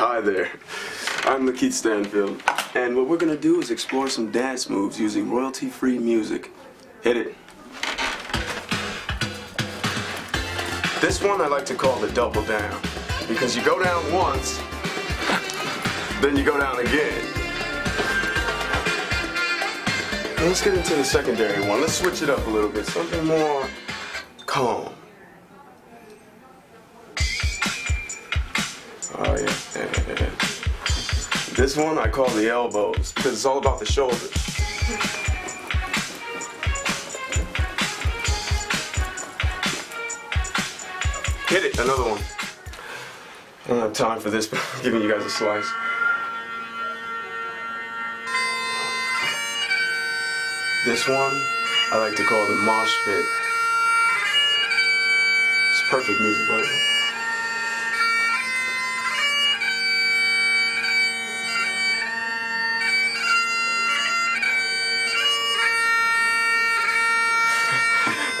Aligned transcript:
Hi 0.00 0.18
there. 0.22 0.48
I'm 1.24 1.46
Lakeith 1.46 1.74
Stanfield, 1.74 2.42
and 2.74 2.96
what 2.96 3.06
we're 3.06 3.18
gonna 3.18 3.36
do 3.36 3.60
is 3.60 3.70
explore 3.70 4.08
some 4.08 4.30
dance 4.30 4.70
moves 4.70 4.98
using 4.98 5.30
royalty-free 5.30 5.98
music. 5.98 6.50
Hit 7.02 7.18
it. 7.18 7.34
This 11.02 11.22
one 11.22 11.42
I 11.42 11.48
like 11.48 11.66
to 11.66 11.74
call 11.74 12.00
the 12.00 12.10
double 12.14 12.42
down, 12.44 12.80
because 13.28 13.54
you 13.54 13.62
go 13.62 13.78
down 13.78 14.10
once, 14.10 14.58
then 16.22 16.34
you 16.34 16.44
go 16.44 16.58
down 16.58 16.78
again. 16.78 17.22
Let's 20.38 20.64
get 20.64 20.72
into 20.72 20.94
the 20.94 21.04
secondary 21.04 21.60
one. 21.68 21.82
Let's 21.82 21.98
switch 21.98 22.22
it 22.22 22.30
up 22.30 22.46
a 22.46 22.50
little 22.50 22.70
bit, 22.70 22.86
something 22.86 23.26
more 23.26 23.68
calm. 24.46 24.94
This 31.60 31.76
one 31.76 31.98
I 31.98 32.08
call 32.08 32.30
the 32.30 32.48
elbows 32.48 33.12
because 33.12 33.34
it's 33.34 33.44
all 33.44 33.58
about 33.58 33.78
the 33.78 33.84
shoulders. 33.84 34.32
Hit 41.48 41.66
it, 41.66 41.78
another 41.78 42.04
one. 42.04 42.22
I 43.66 43.68
don't 43.68 43.80
have 43.80 43.92
time 43.92 44.20
for 44.20 44.30
this, 44.30 44.46
but 44.50 44.58
I'm 44.74 44.82
giving 44.84 45.02
you 45.02 45.12
guys 45.12 45.22
a 45.22 45.28
slice. 45.28 45.70
This 50.86 51.06
one 51.06 51.42
I 51.92 51.98
like 51.98 52.16
to 52.16 52.24
call 52.24 52.46
the 52.46 52.54
mosh 52.54 52.96
pit. 53.04 53.24
It's 55.68 55.82
perfect 55.90 56.22
music, 56.22 56.48
right? 56.48 56.99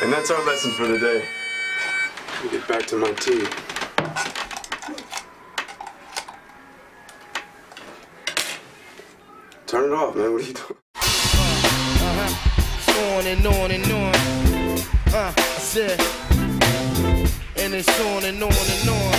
And 0.02 0.10
that's 0.10 0.30
our 0.30 0.42
lesson 0.46 0.70
for 0.72 0.86
the 0.86 0.98
day. 0.98 1.22
Let 2.32 2.44
me 2.44 2.50
get 2.50 2.66
back 2.66 2.86
to 2.86 2.96
my 2.96 3.12
tea. 3.12 3.44
Turn 9.66 9.92
it 9.92 9.94
off, 9.94 10.16
man. 10.16 10.32
What 10.32 10.42
are 10.42 10.46
you 10.46 10.54
doing? 10.54 10.78
Uh-huh. 12.02 12.30
On 13.18 13.26
and 13.26 13.46
on 13.46 13.70
and 13.70 13.92
on. 13.92 14.14
Uh, 15.14 15.32
I 15.36 15.40
said, 15.58 16.00
and 17.58 17.74
it's 17.74 18.00
on 18.00 18.24
and 18.24 18.42
on 18.42 18.50
and 18.50 18.88
on. 18.88 19.09